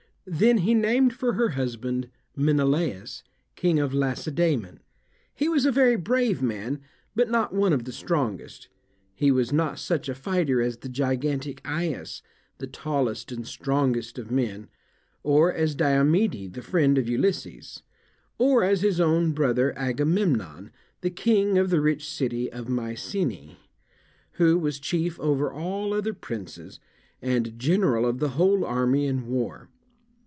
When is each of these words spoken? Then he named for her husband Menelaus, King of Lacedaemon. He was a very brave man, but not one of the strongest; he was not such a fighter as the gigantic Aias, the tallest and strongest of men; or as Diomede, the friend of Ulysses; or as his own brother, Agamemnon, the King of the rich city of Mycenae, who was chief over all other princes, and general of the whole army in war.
Then 0.23 0.59
he 0.59 0.75
named 0.75 1.13
for 1.13 1.33
her 1.33 1.49
husband 1.49 2.07
Menelaus, 2.37 3.23
King 3.55 3.79
of 3.79 3.91
Lacedaemon. 3.91 4.79
He 5.33 5.49
was 5.49 5.65
a 5.65 5.71
very 5.71 5.95
brave 5.95 6.43
man, 6.43 6.79
but 7.15 7.27
not 7.27 7.55
one 7.55 7.73
of 7.73 7.85
the 7.85 7.91
strongest; 7.91 8.69
he 9.15 9.29
was 9.31 9.51
not 9.51 9.79
such 9.79 10.07
a 10.07 10.13
fighter 10.15 10.61
as 10.61 10.77
the 10.77 10.89
gigantic 10.89 11.59
Aias, 11.67 12.21
the 12.59 12.67
tallest 12.67 13.31
and 13.31 13.47
strongest 13.47 14.19
of 14.19 14.29
men; 14.29 14.67
or 15.23 15.51
as 15.51 15.73
Diomede, 15.73 16.53
the 16.53 16.61
friend 16.61 16.99
of 16.99 17.09
Ulysses; 17.09 17.81
or 18.37 18.63
as 18.63 18.83
his 18.83 18.99
own 19.01 19.31
brother, 19.31 19.73
Agamemnon, 19.77 20.71
the 21.01 21.09
King 21.09 21.57
of 21.57 21.71
the 21.71 21.81
rich 21.81 22.07
city 22.07 22.49
of 22.51 22.69
Mycenae, 22.69 23.57
who 24.33 24.59
was 24.59 24.79
chief 24.79 25.19
over 25.19 25.51
all 25.51 25.93
other 25.93 26.13
princes, 26.13 26.79
and 27.23 27.57
general 27.57 28.05
of 28.05 28.19
the 28.19 28.29
whole 28.29 28.63
army 28.63 29.07
in 29.07 29.25
war. 29.27 29.67